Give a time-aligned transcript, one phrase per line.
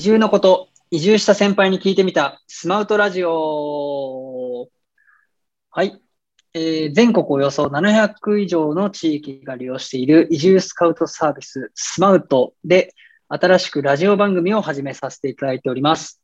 [0.00, 4.70] 移住のこと、移住した先輩に聞いてみたスマウトラジオ。
[5.68, 6.00] はい。
[6.54, 12.94] えー全国およそ700以上の地域が利用している移住スカウトサービススマウトで
[13.28, 16.22] 新しくラジオ番組を始めさせていただいております。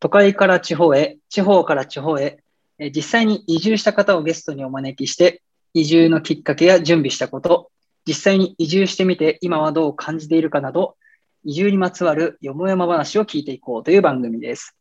[0.00, 2.40] 都会から地方へ、地方から地方へ、
[2.80, 5.40] えー実際に移住した方をゲストにお招きして、
[5.72, 7.70] 移住のきっかけや準備したこと、
[8.08, 10.96] 実際に移住してみて今はどう感じているかなど、
[11.44, 14.76] 移住にまつわるよもやま話を聞いていこうという番組です。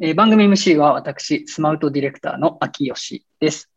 [0.00, 3.70] えー番組 MC は私、スマウトディレクターの秋吉です。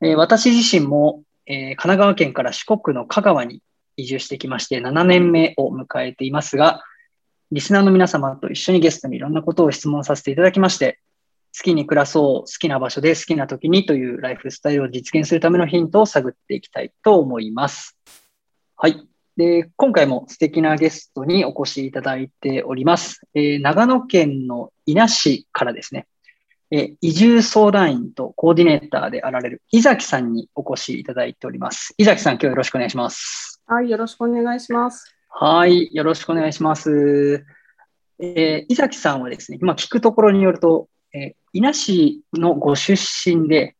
[0.00, 3.62] えー私自身も、えー神奈川県から四国の香川に
[3.96, 6.82] 移住してきまして7年目を迎えていますが、
[7.50, 11.00] リスナーの皆様と一緒にゲストにいろんなことを質問させていただきまして、
[11.56, 17.98] 好きに暮らそう、好きな場所で好きな時にというライフスタイルを実現するためのヒントを探っていきたいと思います。
[18.76, 19.07] はい。
[19.38, 23.20] で、今回も素敵なゲストにお越しいただいております。
[23.34, 26.08] えー長野県の伊那市からですね、
[26.72, 31.94] えー移住相談員とコーディネーターであられる伊崎さんにお越しいただいております。
[31.98, 33.62] 伊崎さん、今日よろしくお願いします。
[33.66, 35.14] はい、よろしくお願いします。
[35.28, 37.46] はい、よろしくお願いします。
[38.18, 43.76] えー伊崎さんはですね、今聞くところによると、えー伊那市のご出身で、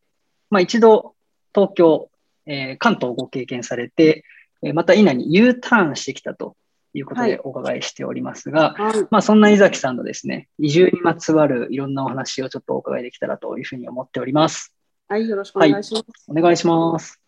[0.49, 1.15] まあ、一度
[1.53, 2.09] 東京、
[2.45, 4.38] えー関東をご経験されて、えー
[4.73, 6.55] また伊那に U ターンしてきたと
[6.93, 14.75] いうことはいでお伺いしておりますが、はい、まあ、そんな伊崎さんのですね、移住にまつわるいろんなお話をちょっとお伺いできたらというふうに思っております。
[15.07, 16.05] はい、よろしくお願いします。
[16.27, 17.21] お願いします。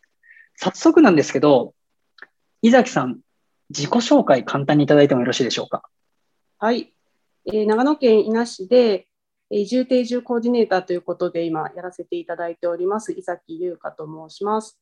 [0.56, 1.74] 早速なんですけど、
[2.62, 3.20] 伊崎さん、
[3.70, 5.84] 自己紹介簡単にいただいてもよろしいでしょうか？
[6.58, 6.94] はい、
[7.46, 9.08] えー長野県伊那市で
[9.50, 14.81] えー移住定住コーディネーターということで今やらせていただいております伊崎優香と申します。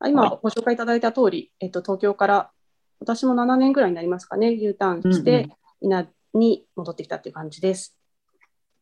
[0.00, 2.50] あ今はいご紹介いただいた通り、えっと東京から
[2.98, 5.48] 私も7年ぐらいになりますかね、U ターンして、
[5.80, 7.96] 伊那に戻ってきたっていう感じです。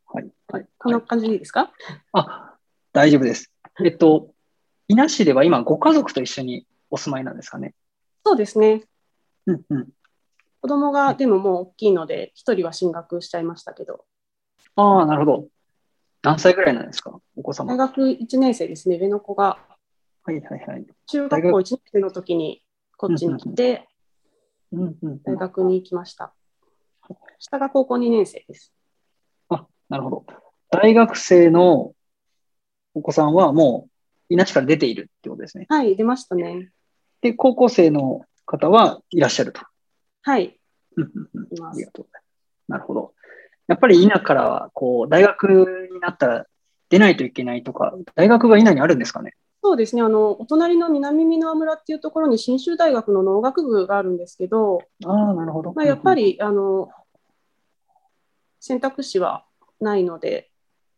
[0.06, 0.28] はい。
[0.48, 0.66] はい。
[0.78, 1.72] こんな感じでいいですか？
[2.12, 2.54] あ、
[2.92, 3.52] 大丈夫です。
[3.84, 4.30] えっと、
[4.88, 7.74] 伊那市では今、ご家族と一緒にお住まいなんですかね？
[8.24, 8.82] そうですね。
[9.46, 9.88] うんうん。
[10.60, 14.04] 子供がでももう大きいので一人は進学しちゃいましたけど、
[14.74, 15.46] ああ、なるほど。
[16.22, 17.20] 何歳ぐらいなんですか？
[17.36, 17.72] お子様。
[17.72, 19.58] 大学1年生ですね、上の子が
[20.28, 20.86] はいはいはい。
[21.06, 22.62] 中学校1年生の時に
[22.98, 23.88] こっちに来て、
[25.24, 26.34] 大学に行きました。
[27.38, 28.74] 下が高校2年生です。
[29.48, 30.26] あ、なるほど。
[30.70, 31.94] 大学生の
[32.92, 35.64] お子さんはもう、伊那市から出ているってことですね。
[35.70, 36.72] はい、出ましたね。
[37.22, 39.62] で、高校生の方はいらっしゃると。
[40.20, 40.60] はい、
[40.98, 41.92] うんうんうんいますありが。
[41.92, 42.24] とうございます。
[42.68, 43.14] なるほど。
[43.66, 46.46] やっぱり伊那からは、こう、大学になったら
[46.90, 49.32] 出ないといけないとか、大学が伊那にあるんですかね？
[49.68, 55.74] そうですね、あの、お隣の南美濃村っていうところに信州大学の農学部があるんですけど、ああ、なるほど。
[55.74, 56.88] まあ、やっぱり、り、あの、
[58.60, 59.44] 選択肢は
[59.78, 60.50] ないので、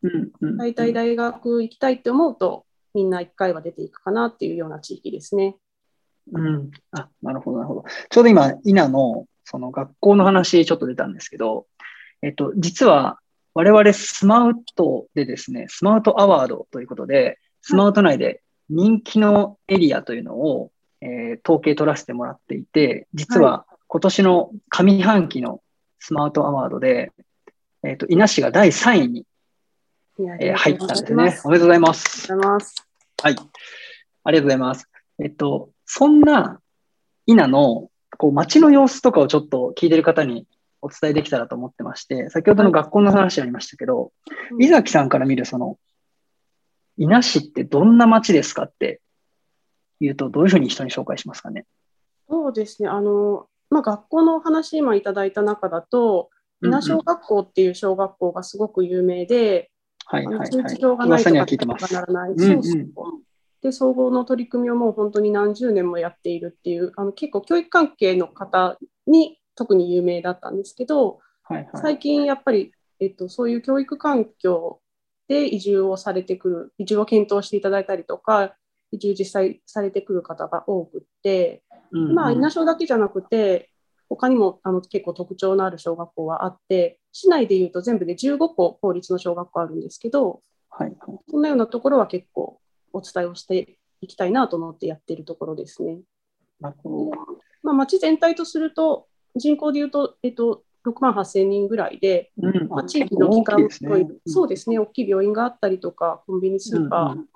[0.03, 5.57] うんうん、大体大学行きたいって思うと、みんな1回は出ていくかなっていうような地域ですね。
[6.31, 6.71] うん。
[6.93, 7.83] あ、なるほど、なるほど。
[8.09, 11.67] ちょうど今、伊那の、その学校の話ちょっと出たんですけど、
[12.21, 13.19] えっと、実は、
[13.53, 20.71] 我々スマウトでですね、スマウトアワードということで、スマウト内で人気のエリアというのを、
[21.01, 25.61] えー統計取らせてもらっていて、実は今年の上半期の
[25.99, 27.11] スマウトアワードで、
[27.83, 29.25] えっと、伊那市が第3位に、
[30.39, 31.39] えー入ったんですね。
[31.45, 32.31] おめでとうございます。
[32.31, 32.87] ありがとうございます。
[33.23, 33.35] はい。
[34.23, 34.89] ありがとうございます。
[35.19, 36.59] えっと、そんな、
[37.25, 40.47] 伊那の、こう、街の様子とかをちょっと聞いてる方に
[40.81, 44.11] お伝えできたらと思ってまして、先ほどの学校の話ありましたけど、
[44.51, 45.77] うん伊崎さんから見るその、
[47.01, 49.01] 伊那市ってどんな街ですかって
[49.99, 51.65] 言うと、どういうふうに人に紹介しますかね。
[52.29, 56.29] そうですね、あの、まあ、学校の話今いただいた中だと、
[56.63, 59.71] 伊那小学校っていう小学校がすごく有名で、
[60.05, 60.49] はいはいはい。
[60.51, 61.91] がないとかは聞いてます。
[61.91, 62.33] ならない。
[62.37, 62.61] そう
[63.63, 68.77] で、総合の取り組みをもう本当に何十年もやっているっていう、あの結構教育関係の方
[69.07, 71.67] に特に有名だったんですけど、はいはい。
[71.77, 74.80] 最近やっぱり、えっと、そういう教育環境
[75.31, 78.53] で移住をされてくる、移住を検討していただいたりとか、
[78.91, 81.63] 移住実際されてくる方が多くって、
[81.93, 83.69] うんうんまあ、稲小だけじゃなくて、
[84.09, 91.19] 他にもあの結構特徴のある小学校はあって、市内でいうと全部で15校公立の小学校あるんですけど、はいはい。
[91.29, 92.59] そんなようなところは結構
[92.91, 95.99] お伝えをしていきたいなと思ってやっているところですね。
[97.63, 99.07] まあ、町全体とすると、
[99.37, 104.07] 人口でいうと、えっと、6万8000人ぐらいで、うんまあ、地域の機関大きいですね。
[104.25, 107.27] そうですね、大きい病院があったりとか、コンビニスーパー、うん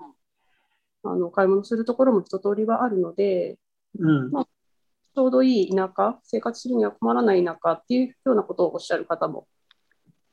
[1.08, 3.58] あの買い物するところも一通りはあるので、
[4.00, 4.32] うん。
[4.32, 9.48] まちょうどいい田舎、生活するには困らない田舎っていうようなことをおっしゃる方も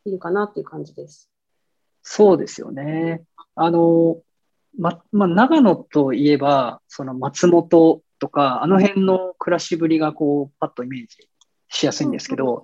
[0.04, 1.30] いるかなっていう感じです。
[2.02, 3.22] そうですよね。
[3.54, 4.22] あの、
[4.76, 11.28] ま、まあ、長野といえば、その松本とか、あの辺の暮らしぶりがこう、パッとイメージ
[11.72, 12.62] しやすいんですけど、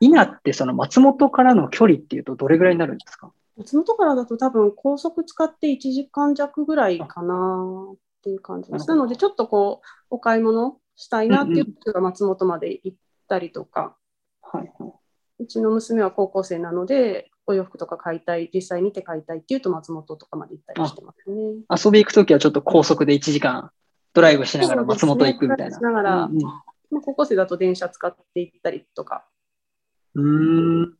[0.00, 3.32] 稲ってその松本からの距離っていうとどれぐらいになるんですか？
[3.56, 8.88] 松本からだと多分高速使って1時間弱ぐらいかなっていう感じです。
[8.88, 12.96] なのでちょっとこうお買い物したいなっていう人が松本まで行っ
[13.28, 13.96] たりとか、
[14.42, 14.92] はいはい、
[15.38, 21.36] うちの娘は高校生なのでお洋服とか買いたい、実際見て買いたいっていうと松本とかまで行ったりしてますね。
[21.84, 23.70] 遊び行くときはちょっと高速で1時間
[24.14, 25.76] ドライブしながら松本行くみたいな。
[25.76, 26.40] しながら、うんうん、
[26.92, 29.26] まあ、高校生だと電車使って行ったりとか。
[30.14, 30.94] うん。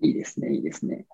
[0.00, 1.06] いいですね、いいですね。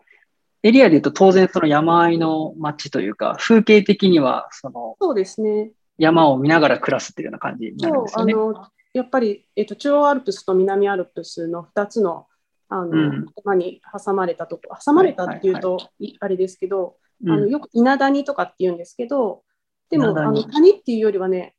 [0.63, 5.73] エリアで言うと当然その山あいの街というか、風景的にはその、そうですね。
[5.99, 8.33] 山を見ながら暮らすっていうような感じになるんですよね。
[8.33, 12.27] あのやっぱり、えーと、中央アルプスと南アルプスの2つの
[12.69, 15.79] あの、うん、山に挟まれたとこ、挟まれたっていうと、
[16.21, 16.97] あれですけど、
[17.27, 19.43] あのよく稲谷とかって言うんですけど、
[19.91, 21.55] でも、あの谷っていうよりはね、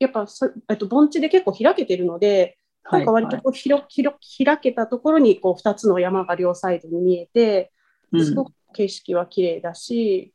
[0.00, 2.56] やっぱそ、えっと、盆地で結構開けてるので、
[2.90, 7.70] なんか割とこう広、広開けたところにこう2つの山が両サイドに見えて、
[8.18, 10.32] すごく景色は綺麗だし、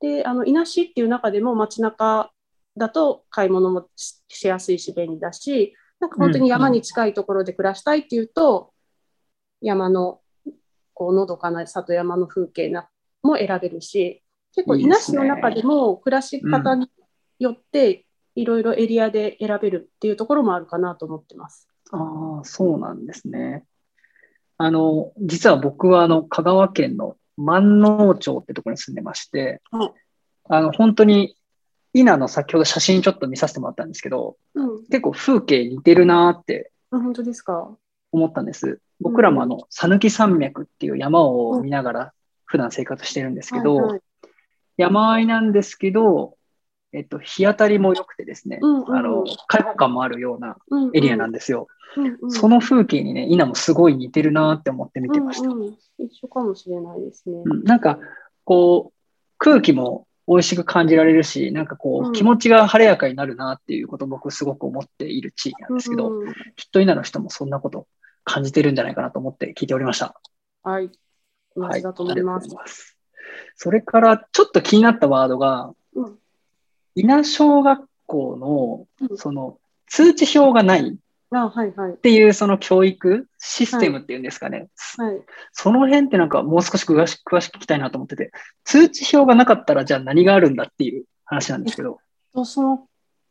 [0.00, 2.32] うん、で、あの、稲市っていう中でも街中
[2.76, 8.72] だと買い物もしやすいし便利だし、なんか本当に山に近いところで暮らしたいっていうと、
[9.60, 10.20] うん、山の
[10.94, 12.88] こうのどかな里山の風景な
[13.22, 14.22] も選べるし、
[14.54, 16.88] 結構稲市の中でも暮らし方に
[17.38, 21.68] よっていろいろエリアで選べるっていうところもあるかなと思ってます。
[21.90, 23.64] ああ、そうなんですね。
[24.58, 29.92] あの、実は僕はあの香川県の万能町ってところに住んでまして、はい、
[30.48, 31.36] あの、本当に
[31.92, 37.76] 稲の先ほど写真ちょっと見させてもらったんですけど、うん、結構風景似てるなって本当ですか？
[38.12, 38.80] 思ったんです。
[39.00, 42.12] 僕らもあの、讃岐山脈っていう山を見ながら
[42.44, 44.00] 普段生活してるんですけど、はいはい、
[44.76, 46.36] 山あいなんですけど、
[46.92, 50.56] えっと、日当たりも良くてですね、うんうん、あの、開放感もあるような
[50.92, 51.68] エリアなんですよ。
[51.96, 55.48] うんうん、その風景にね、稲もすごい似てるなって思って見てました。
[55.48, 57.42] うんうん、一緒かもしれないですね。
[57.44, 57.98] うん、なんか、
[58.44, 58.98] こう、
[59.38, 67.86] 空気も美味しく感じられるし、なんかこう、うん、気持ちが晴れやかになるなっていうことを僕すごく思っている地域なんですけど、うん、きっと稲の人もそんなこと
[68.24, 70.14] 感じてるんじゃないかなと思って聞いておりました。
[70.62, 70.90] はい。
[71.56, 72.48] 同じだと思います。
[72.48, 72.96] はい、ます
[73.56, 76.18] それから、ちょっと気になったワードが、うん、
[76.94, 79.58] 稲小学校の、その、
[79.88, 80.98] 通知表がない。
[81.34, 84.68] っていうその教育システムっていうんですかね、
[84.98, 85.14] はい。
[85.14, 85.22] はい、
[85.52, 88.32] その辺ってなんかもう少し詳しく聞きたいなと思ってて、
[88.64, 91.98] 通知表がなかったらじゃあ何があるんだっていう話なんですけど。
[92.44, 92.86] その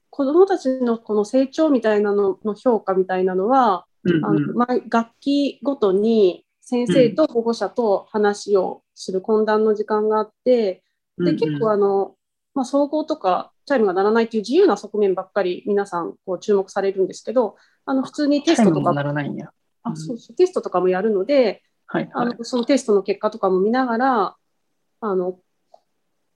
[0.09, 10.83] 子どもたちのこの成長みたいなのの評価みたいなのは、うんうん、あのま学期ごとに先生と保護者と話をする懇談の時間があって、
[11.17, 12.15] で結構あの、
[12.53, 17.55] まあ、総合とかチャイムが鳴らないっていう自由な側面ばっかり皆さんこう注目されるんですけど、
[17.85, 19.51] あの普通にテストとかならないんや、
[19.83, 24.35] あそうそうテストとかもやるので、はい、はい、あのそのテストの結果とかも見ながら
[25.01, 25.39] あの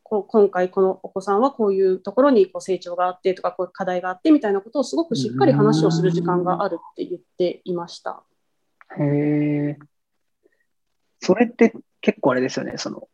[0.04, 8.24] こ今回このお子さんはこういうところにこう成長があってとかこういう課題があってみたいなことをすごくしっかり話をする時間があるって言っていました。
[9.00, 9.80] へえ。
[11.22, 12.74] それって結構あれですよね。
[12.78, 13.08] その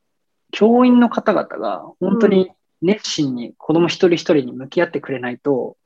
[0.51, 5.77] 教員の方々が本当に熱心に子供一人一人に向き合ってくれないと、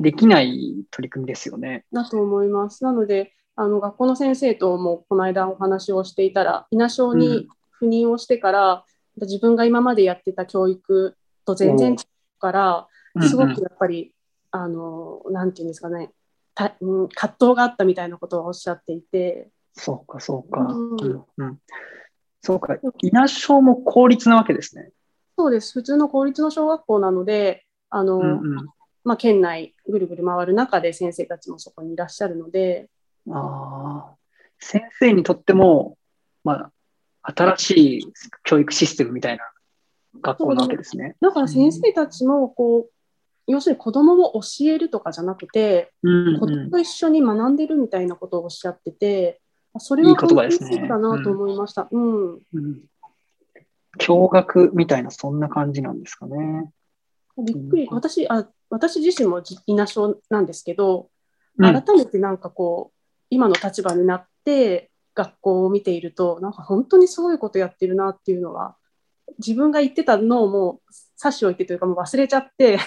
[0.00, 1.84] できない取り組みですよね。
[1.92, 2.84] だと思います。
[2.84, 7.48] なので、あの学校の先生ともこの間お話をしていたら、稲小に
[7.80, 8.84] 赴任をしてから、
[9.16, 11.98] うん、自分が今までやってた教育と全然違う
[12.38, 12.88] から、
[13.22, 14.14] すごくやっぱり、
[14.52, 16.10] うんうん、あの、なんていうんですかね、
[16.54, 19.50] たうん、葛藤があったみたいなことをおっしゃっていて。
[19.72, 20.60] そうか、そうか。
[20.60, 21.58] うん、うん、
[22.42, 24.90] そうか、稲小も公立なわけですね。
[25.40, 25.72] そうです。
[25.72, 28.68] 普通の公立の小学校なので、あの、うんうん。
[29.04, 32.90] まあ、県内ぐるぐる回る中で先生たちもそこにいらっしゃるので。
[33.30, 34.10] あ
[34.58, 35.96] 先生にとっても、
[36.44, 36.70] ま
[37.22, 38.12] あ、新しい
[38.44, 39.44] 教育システムみたいな
[40.20, 41.16] 学校なわけですね。
[41.22, 42.90] だから先生たちもこう、
[43.46, 49.40] 要するに子供を教えるとかじゃなくて、うんうん、子供と一緒に学んでるみたいなことをおっしゃってて、
[49.78, 51.88] それは本当にそうだなと思いました。
[51.90, 52.40] うん、うん。
[52.52, 52.80] うん、
[53.98, 56.70] 驚愕みたいな、そんな感じなんですかね。
[57.38, 61.08] びっくり、私あ私自身も稲症なんですけど、
[61.58, 62.96] 改めてなんかこう、
[63.30, 68.76] 今の立場になって学校を見ていると、なんか本当にすごいことやってるなっていうのは、
[69.38, 72.78] 自分が言ってたのをもう差し置いてというかもう忘れちゃって。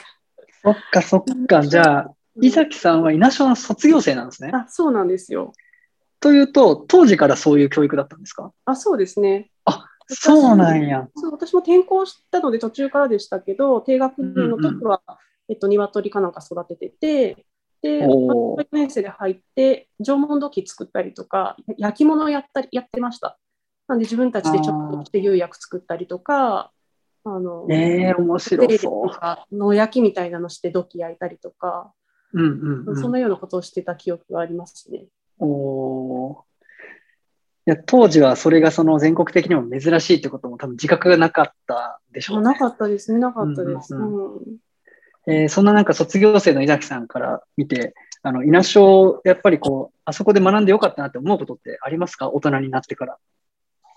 [0.62, 4.51] そっかそっか、じゃあ、伊崎さんは稲小の卒業生なんですね。
[4.53, 5.53] あ、そうなんですよ。
[6.19, 8.53] というと、当時からそういう教育だったんですか？
[8.65, 9.51] あ、そうですね。
[10.10, 11.07] あ、そうなんや。
[11.15, 15.17] そう私も転校したので途中からでしたけど、低学年の時は、うんうん、
[15.50, 17.45] えっと、鶏かなんか育ててて、
[17.81, 23.38] で、保育年生で入って、縄文土器作ったりとか、焼き物やったりやってました。
[23.88, 26.72] なんで自分たちでちょっとして釉薬作ったりとか、
[27.25, 29.12] あの、えー、面白そ
[29.51, 29.55] う。
[29.55, 31.93] 野焼きみたいなのして土器焼いたりとか、
[32.33, 35.05] うんうんうん、そんなようなことをしてた記憶がありますね。
[35.39, 36.36] おい
[37.65, 43.96] や当時はそれがその全国的にも珍しいってことも多分自覚がなかったでしょう、ね、なかったですね、なかったです。
[45.25, 47.93] えそんななんか卒業生の井崎さんから見て、
[48.24, 52.29] あの、稲小、やっぱりこう、あそこで学んでよかったなって思うことってありますか？
[52.29, 53.17] 大人になってから。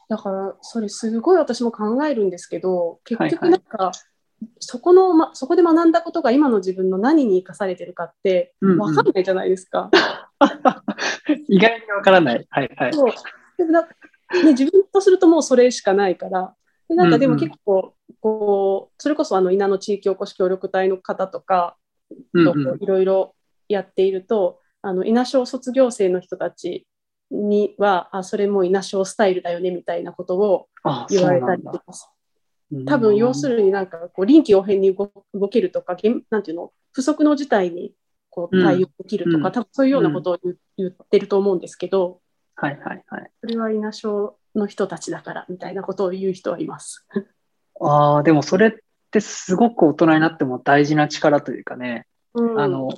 [0.09, 9.91] だから、それすごい私も考えるんですけど、結局なんか、はいはい、そこの、ま、そこで学んだことが今の自分の何に生かされてるかって分かんないじゃないですか。
[9.91, 9.97] う
[11.33, 12.47] んうん、意外に分からない。
[12.49, 12.93] はいはい。
[13.59, 13.89] そうでもな、ね、
[14.53, 16.55] 自分とするともうそれしかないから、
[16.89, 21.77] でなんかでも結構、こう、それこそあの稲の地域おこし協力隊の方とか
[22.33, 23.35] といろいろ
[23.69, 26.87] やっていると、あの稲小卒業生の人たち
[27.31, 30.69] には、あ、それも稲小スタイルだよねみたいなことを
[31.11, 31.83] 言われたりとか。
[32.85, 35.97] 多分要するになんかこう臨機応変に動けるとか
[36.31, 36.73] なんていうの？
[36.93, 37.93] 不測の事態に
[38.29, 40.39] こう対応できるとか、うん、多分そういうようなことを
[40.77, 42.21] 言ってると思うんですけど、
[42.57, 47.07] はいはいはい、それは稲小の人たちだからみたいなことを言う人はいます。
[47.81, 48.73] ああでもそれっ
[49.11, 52.89] てすごく大人になっても大事な力というかね、うん、あの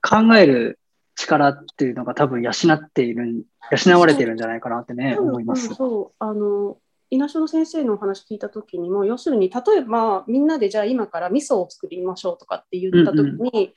[0.00, 0.78] 考える
[1.16, 3.44] 力っていうのが多分養っている、
[3.84, 5.74] 養われているんじゃないかなってね、思います。
[5.74, 6.24] そう。
[6.24, 6.76] あの
[7.10, 13.72] 稲所の先生のお話聞いた時にも要するに例えばみんなでじゃあ今から味噌を作りましょうとかって言った時に、うんうん、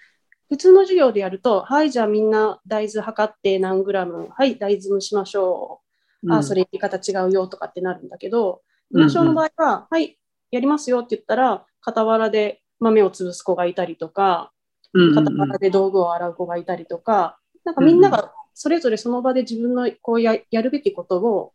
[0.51, 5.81] 普通の授業でやるとはいじゃあみんな大豆測って何グラムはい大豆蒸しましょ
[6.23, 8.61] う、うん、あそれ言い方違うよとかってなるんだけど
[8.93, 10.17] 稲所の場合は、はい
[10.51, 14.51] やりますよって言ったら傍らで豆を潰す子がいたりとか
[14.93, 21.53] 傍らで道具を洗う子がいたりとか、なんかみんながそれぞれその場で自分のこうややるべきことを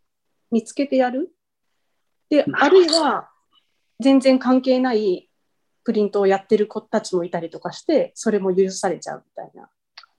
[0.50, 1.30] 見つけてやる。
[2.30, 3.28] で、あるいは
[4.00, 5.25] 全然関係ない
[5.86, 9.70] プリントをやってる子たちもいたりとかして、それも許されちゃうみたいな。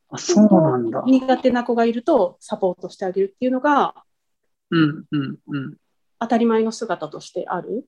[0.09, 1.03] あそうなんだ。
[1.05, 3.93] 苦手な子がいるとサポートしてあげるっていうのが、
[4.71, 5.77] うんうんうん、
[6.19, 7.85] 当たり前の姿としてある。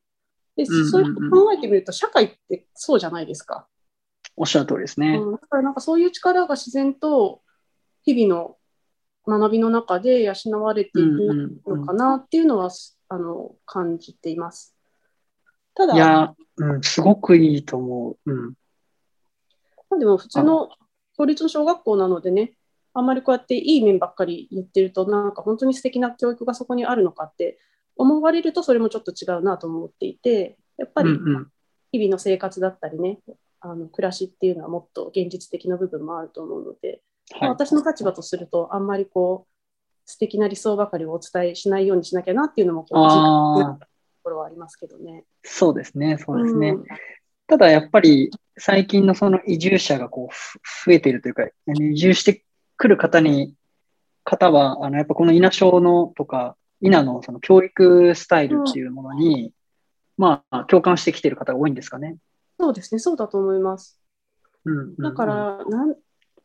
[0.57, 3.65] で、そういう考えてみると、社会ってそうじゃないですか。
[4.35, 5.17] おっしゃる通りですね。
[5.17, 7.41] うん、だからなんかそういう力が自然と
[8.03, 8.57] 日々の
[9.25, 12.69] 学びの中で養われているのかなっていうのは、
[13.07, 14.75] あの感じています。
[15.79, 18.31] ただ、いや、うん、すごくいいと思う。
[18.31, 20.69] うん、でも普通の
[21.15, 22.51] 公立の小学校なのでね、
[22.93, 27.59] あんまりこうやっていい面ばっかり言ってると、なんか本当に素敵な教育がそこにあるのかって
[27.95, 31.11] 思われると、それもちょっと違うなと思っていて、やっぱり
[31.93, 33.19] 日々の生活だったりね、
[33.61, 43.88] あの暮らしっていうのはもっと現実的な部分もあると思うので、はい、私の立場とするとあんまりこう素敵な理想ばかりをお伝えしないようにしなきゃなっていうのもこう
[44.19, 45.25] ころはありますけどね。
[45.43, 46.69] そうですね、そうですね。
[46.69, 46.83] うん、
[47.47, 50.35] ただやっぱり最近のその移住者がこう
[50.85, 52.43] 増えているというか、移住して
[52.77, 53.55] くる方に、
[54.23, 59.51] 方は、あのやっぱこの稲小のとか、稲のその教育スタイルっていうものに、うん、
[60.17, 62.17] まあ共感してきている方が多いんですかね。
[62.59, 63.99] そうですね、そうだと思います。
[64.65, 65.95] うん、だからなん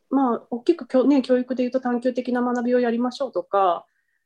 [0.09, 3.81] まあ、大きく教,、ね、教育でいうと探究的な学びをやりましょうとか、うんうん、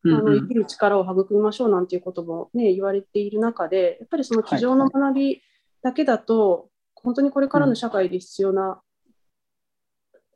[0.05, 5.41] あの生きる力を育みましょうなんていうことも、ね、言われている中でやっぱりその机上の学び
[5.81, 8.81] だけだと、はいはい、本当にこれからの社会で必要な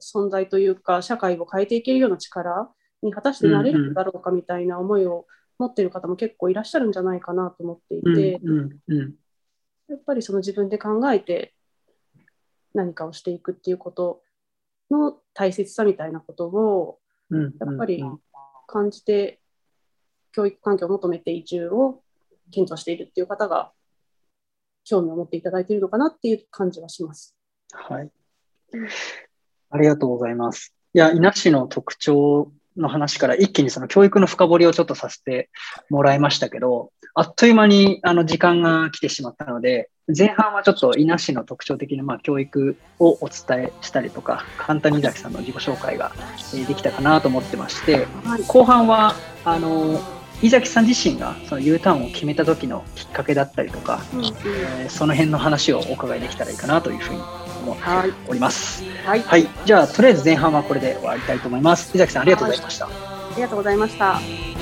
[0.02, 2.70] 存在というか、うん、社会を変えていけるような力
[3.02, 5.26] に果たしてなれるんだろうかみたいな思いを
[5.60, 8.42] 持っている方も結構いらっしゃるんじゃないかなと思っていて、
[9.90, 11.54] やっぱりその自分で考えて
[12.74, 14.22] 何かをしていくっていうこと
[14.90, 17.00] の大切さみたいなことを
[17.32, 17.38] や
[17.72, 18.04] っぱり
[18.68, 19.40] 感じて
[20.34, 22.02] 教育環境を求めて移住を
[22.52, 23.72] 検討しているっていう方が
[24.84, 27.36] 興味を持っていただいているのかなっていう感じはします。
[27.72, 28.12] はい。
[29.70, 30.76] ありがとうございます。
[30.94, 35.50] いや、伊那市の特徴の話から一気にその教育の深掘りをちょっとさせて
[35.90, 46.12] もらいましたけど、あっという間にあの時間が来てしまったので、前半はちょっと伊那市の特徴的なまあ教育をお伝えしたりとか、簡単に崎さんの自己紹介が
[46.68, 48.08] できたかなと思ってまして、
[48.48, 50.00] 後半はあの
[50.44, 57.22] 井崎さん自身がその U ターンを決めた時のきっかけだったりとか、うんうん、えー、その辺の話をお伺いできたらいいかなというふうに
[57.64, 57.84] 思って
[58.28, 58.84] おります。
[59.06, 61.96] はい、はい、じゃあとりあえず前半はこれで終わりたいと思います。
[61.96, 62.88] 井崎さんありがとうございました。
[62.88, 62.90] あ
[63.38, 64.53] りがとうございました。